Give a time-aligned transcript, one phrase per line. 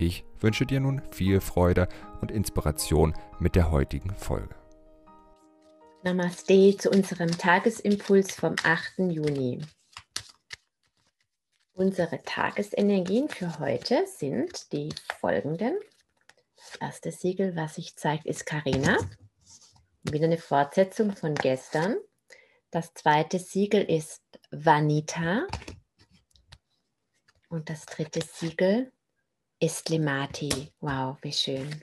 [0.00, 1.88] Ich wünsche dir nun viel Freude
[2.20, 4.54] und Inspiration mit der heutigen Folge.
[6.04, 8.98] Namaste zu unserem Tagesimpuls vom 8.
[9.10, 9.60] Juni.
[11.72, 15.76] Unsere Tagesenergien für heute sind die folgenden.
[16.54, 18.98] Das erste Siegel, was sich zeigt, ist Karina.
[20.04, 21.96] Wieder eine Fortsetzung von gestern.
[22.70, 24.22] Das zweite Siegel ist
[24.52, 25.48] Vanita.
[27.48, 28.92] Und das dritte Siegel
[29.60, 30.72] ist Lemati.
[30.80, 31.82] Wow, wie schön.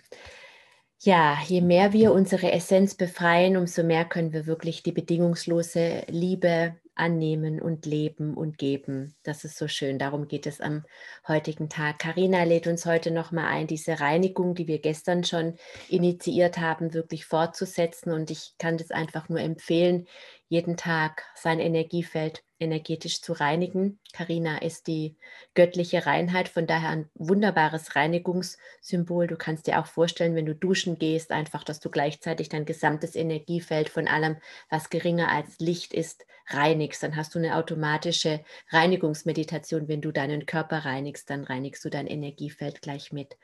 [0.99, 6.75] Ja, je mehr wir unsere Essenz befreien, umso mehr können wir wirklich die bedingungslose Liebe
[6.95, 9.15] annehmen und leben und geben.
[9.23, 9.99] Das ist so schön.
[9.99, 10.83] Darum geht es am
[11.27, 11.99] heutigen Tag.
[11.99, 15.55] Karina lädt uns heute noch mal ein, diese Reinigung, die wir gestern schon
[15.89, 18.11] initiiert haben, wirklich fortzusetzen.
[18.11, 20.07] Und ich kann das einfach nur empfehlen,
[20.47, 23.99] jeden Tag sein Energiefeld energetisch zu reinigen.
[24.13, 25.17] Karina ist die
[25.55, 29.27] göttliche Reinheit, von daher ein wunderbares Reinigungssymbol.
[29.27, 33.15] Du kannst dir auch vorstellen, wenn du duschen gehst, einfach, dass du gleichzeitig dein gesamtes
[33.15, 34.37] Energiefeld von allem,
[34.69, 36.84] was geringer als Licht ist, reinigst.
[36.93, 39.87] Dann hast du eine automatische Reinigungsmeditation.
[39.87, 43.37] Wenn du deinen Körper reinigst, dann reinigst du dein Energiefeld gleich mit.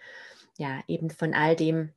[0.57, 1.93] Ja, eben von all dem,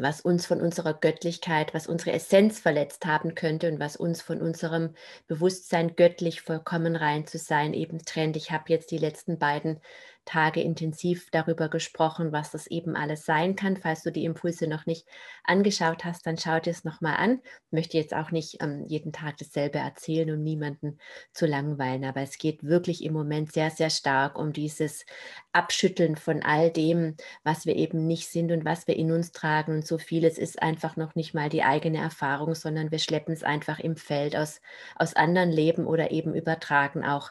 [0.00, 4.40] was uns von unserer Göttlichkeit, was unsere Essenz verletzt haben könnte und was uns von
[4.40, 4.94] unserem
[5.26, 8.36] Bewusstsein göttlich vollkommen rein zu sein eben trennt.
[8.36, 9.80] Ich habe jetzt die letzten beiden
[10.28, 13.78] Tage intensiv darüber gesprochen, was das eben alles sein kann.
[13.78, 15.06] Falls du die Impulse noch nicht
[15.42, 17.40] angeschaut hast, dann schau dir es nochmal an.
[17.42, 20.98] Ich möchte jetzt auch nicht ähm, jeden Tag dasselbe erzählen, um niemanden
[21.32, 25.06] zu langweilen, aber es geht wirklich im Moment sehr, sehr stark um dieses
[25.52, 29.76] Abschütteln von all dem, was wir eben nicht sind und was wir in uns tragen.
[29.76, 33.44] Und so vieles ist einfach noch nicht mal die eigene Erfahrung, sondern wir schleppen es
[33.44, 34.60] einfach im Feld aus,
[34.94, 37.30] aus anderen Leben oder eben übertragen auch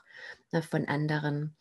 [0.51, 1.55] äh, von anderen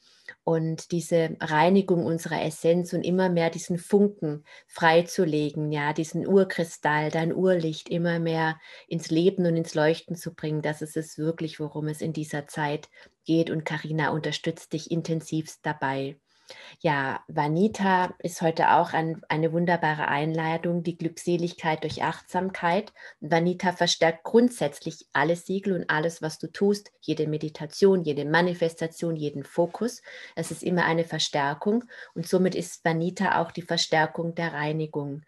[0.45, 7.35] und diese Reinigung unserer Essenz und immer mehr diesen Funken freizulegen, ja, diesen Urkristall, dein
[7.35, 11.89] Urlicht immer mehr ins Leben und ins Leuchten zu bringen, das ist es wirklich, worum
[11.89, 12.89] es in dieser Zeit
[13.25, 16.17] geht und Karina unterstützt dich intensivst dabei.
[16.81, 22.93] Ja, Vanita ist heute auch ein, eine wunderbare Einladung, die Glückseligkeit durch Achtsamkeit.
[23.21, 29.43] Vanita verstärkt grundsätzlich alle Siegel und alles, was du tust, jede Meditation, jede Manifestation, jeden
[29.43, 30.03] Fokus.
[30.37, 31.85] Es ist immer eine Verstärkung
[32.15, 35.23] und somit ist Vanita auch die Verstärkung der Reinigung.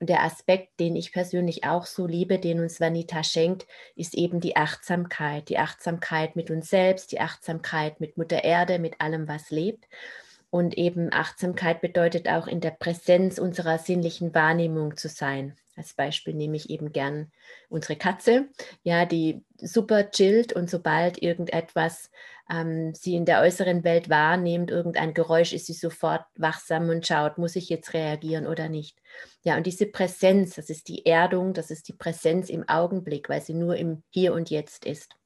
[0.00, 4.40] Und der Aspekt, den ich persönlich auch so liebe, den uns Vanita schenkt, ist eben
[4.40, 5.48] die Achtsamkeit.
[5.48, 9.88] Die Achtsamkeit mit uns selbst, die Achtsamkeit mit Mutter Erde, mit allem, was lebt.
[10.50, 15.56] Und eben Achtsamkeit bedeutet auch in der Präsenz unserer sinnlichen Wahrnehmung zu sein.
[15.76, 17.30] Als Beispiel nehme ich eben gern
[17.68, 18.48] unsere Katze,
[18.82, 22.10] ja, die super chillt und sobald irgendetwas
[22.50, 27.38] ähm, sie in der äußeren Welt wahrnimmt, irgendein Geräusch, ist sie sofort wachsam und schaut,
[27.38, 28.98] muss ich jetzt reagieren oder nicht.
[29.44, 33.42] Ja, und diese Präsenz, das ist die Erdung, das ist die Präsenz im Augenblick, weil
[33.42, 35.17] sie nur im Hier und Jetzt ist.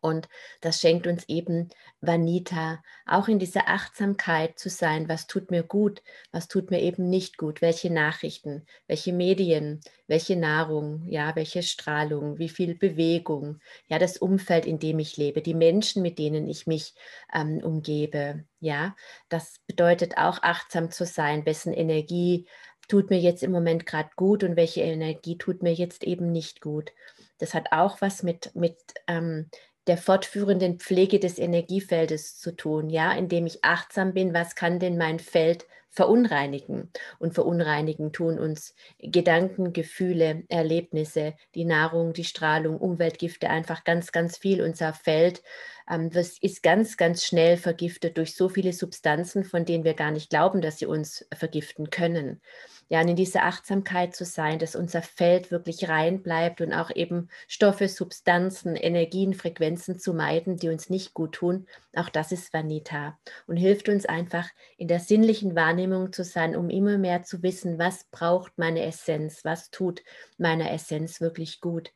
[0.00, 0.28] Und
[0.60, 1.68] das schenkt uns eben
[2.00, 7.08] Vanita, auch in dieser Achtsamkeit zu sein, was tut mir gut, was tut mir eben
[7.08, 13.98] nicht gut, welche Nachrichten, welche Medien, welche Nahrung, ja, welche Strahlung, wie viel Bewegung, ja,
[13.98, 16.94] das Umfeld, in dem ich lebe, die Menschen, mit denen ich mich
[17.32, 18.94] ähm, umgebe, ja,
[19.28, 22.46] das bedeutet auch achtsam zu sein, wessen Energie
[22.88, 26.60] tut mir jetzt im Moment gerade gut und welche Energie tut mir jetzt eben nicht
[26.60, 26.92] gut.
[27.38, 29.48] Das hat auch was mit, mit ähm,
[29.86, 34.96] der fortführenden Pflege des Energiefeldes zu tun, ja, indem ich achtsam bin, was kann denn
[34.96, 36.90] mein Feld verunreinigen?
[37.18, 44.38] Und verunreinigen tun uns Gedanken, Gefühle, Erlebnisse, die Nahrung, die Strahlung, Umweltgifte, einfach ganz, ganz
[44.38, 44.62] viel.
[44.62, 45.42] Unser Feld
[45.90, 50.10] ähm, das ist ganz, ganz schnell vergiftet durch so viele Substanzen, von denen wir gar
[50.10, 52.40] nicht glauben, dass sie uns vergiften können
[52.88, 57.28] ja, in dieser Achtsamkeit zu sein, dass unser Feld wirklich rein bleibt und auch eben
[57.48, 61.66] Stoffe, Substanzen, Energien, Frequenzen zu meiden, die uns nicht gut tun.
[61.94, 66.70] Auch das ist Vanita und hilft uns einfach in der sinnlichen Wahrnehmung zu sein, um
[66.70, 70.02] immer mehr zu wissen, was braucht meine Essenz, was tut
[70.38, 71.90] meiner Essenz wirklich gut.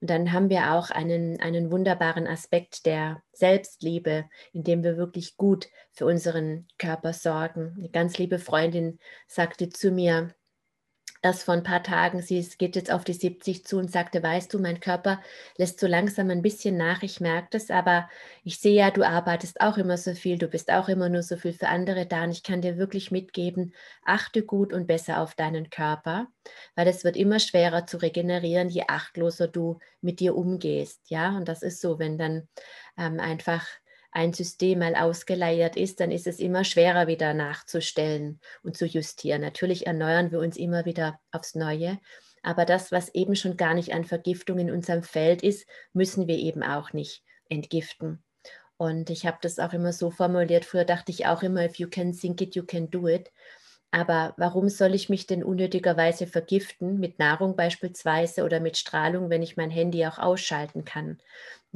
[0.00, 5.68] Und dann haben wir auch einen, einen wunderbaren Aspekt der Selbstliebe, indem wir wirklich gut
[5.92, 7.74] für unseren Körper sorgen.
[7.78, 10.34] Eine ganz liebe Freundin sagte zu mir,
[11.24, 14.52] erst vor ein paar Tagen, sie geht jetzt auf die 70 zu und sagte, weißt
[14.52, 15.20] du, mein Körper
[15.56, 18.08] lässt so langsam ein bisschen nach, ich merke das, aber
[18.44, 21.36] ich sehe ja, du arbeitest auch immer so viel, du bist auch immer nur so
[21.36, 23.74] viel für andere da und ich kann dir wirklich mitgeben,
[24.04, 26.28] achte gut und besser auf deinen Körper,
[26.74, 31.48] weil es wird immer schwerer zu regenerieren, je achtloser du mit dir umgehst, ja, und
[31.48, 32.48] das ist so, wenn dann
[32.98, 33.66] ähm, einfach
[34.14, 39.42] ein System mal ausgeleiert ist, dann ist es immer schwerer wieder nachzustellen und zu justieren.
[39.42, 41.98] Natürlich erneuern wir uns immer wieder aufs Neue,
[42.42, 46.36] aber das, was eben schon gar nicht an Vergiftung in unserem Feld ist, müssen wir
[46.36, 48.22] eben auch nicht entgiften.
[48.76, 50.64] Und ich habe das auch immer so formuliert.
[50.64, 53.32] Früher dachte ich auch immer, if you can think it, you can do it.
[53.90, 59.42] Aber warum soll ich mich denn unnötigerweise vergiften mit Nahrung beispielsweise oder mit Strahlung, wenn
[59.42, 61.18] ich mein Handy auch ausschalten kann?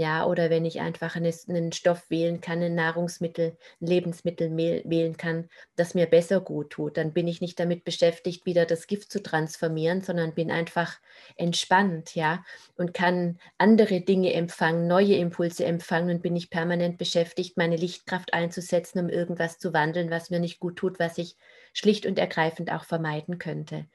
[0.00, 5.48] Ja, oder wenn ich einfach einen Stoff wählen kann, ein Nahrungsmittel, ein Lebensmittel wählen kann,
[5.74, 9.20] das mir besser gut tut, dann bin ich nicht damit beschäftigt, wieder das Gift zu
[9.20, 11.00] transformieren, sondern bin einfach
[11.34, 12.44] entspannt, ja,
[12.76, 18.32] und kann andere Dinge empfangen, neue Impulse empfangen und bin ich permanent beschäftigt, meine Lichtkraft
[18.34, 21.34] einzusetzen, um irgendwas zu wandeln, was mir nicht gut tut, was ich
[21.74, 23.86] schlicht und ergreifend auch vermeiden könnte.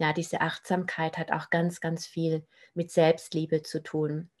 [0.00, 2.44] Ja, diese Achtsamkeit hat auch ganz, ganz viel
[2.74, 4.31] mit Selbstliebe zu tun.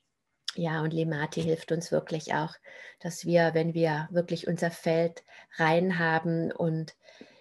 [0.54, 2.54] Ja, und Limati hilft uns wirklich auch,
[3.00, 5.24] dass wir, wenn wir wirklich unser Feld
[5.56, 6.94] rein haben und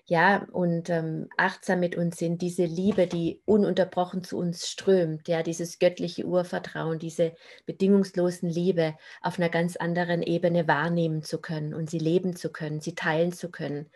[0.05, 5.41] ja, und ähm, achtsam mit uns sind, diese Liebe, die ununterbrochen zu uns strömt, ja,
[5.41, 7.33] dieses göttliche Urvertrauen, diese
[7.65, 12.81] bedingungslosen Liebe auf einer ganz anderen Ebene wahrnehmen zu können und sie leben zu können,
[12.81, 13.89] sie teilen zu können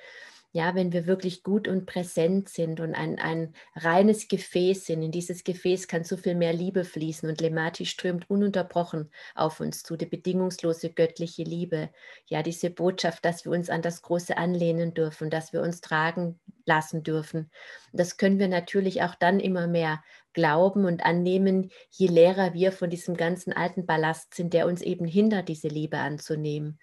[0.56, 5.12] ja, wenn wir wirklich gut und präsent sind und ein, ein reines Gefäß sind, in
[5.12, 9.98] dieses Gefäß kann so viel mehr Liebe fließen und Lemati strömt ununterbrochen auf uns zu,
[9.98, 11.90] die bedingungslose göttliche Liebe.
[12.28, 16.40] Ja, diese Botschaft, dass wir uns an das Große anlehnen dürfen, dass wir uns tragen
[16.66, 17.52] lassen dürfen.
[17.92, 22.90] Das können wir natürlich auch dann immer mehr glauben und annehmen, je leerer wir von
[22.90, 26.80] diesem ganzen alten Ballast sind, der uns eben hindert, diese Liebe anzunehmen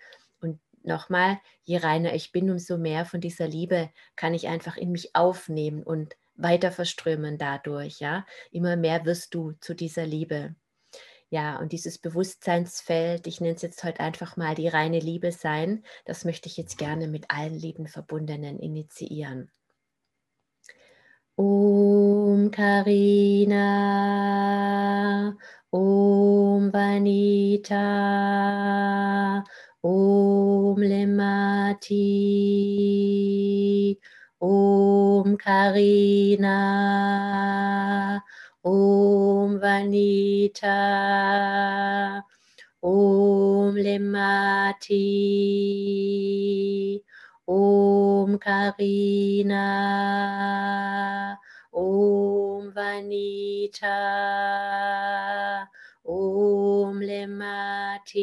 [0.86, 5.14] nochmal, je reiner ich bin, umso mehr von dieser Liebe kann ich einfach in mich
[5.14, 8.26] aufnehmen und weiter verströmen dadurch, ja.
[8.50, 10.54] Immer mehr wirst du zu dieser Liebe.
[11.30, 15.82] Ja, und dieses Bewusstseinsfeld, ich nenne es jetzt heute einfach mal die reine Liebe sein,
[16.04, 19.50] das möchte ich jetzt gerne mit allen lieben Verbundenen initiieren.
[21.36, 23.58] Om Karina,
[25.70, 27.78] Om Vanita,
[29.84, 31.98] Om Lemati,
[34.40, 36.54] Om Karina,
[38.62, 40.78] Om Vanita,
[42.80, 45.02] Om Lemati,
[47.46, 49.66] Om Karina,
[51.72, 53.98] Om Vanita,
[56.04, 58.22] Om Lemati.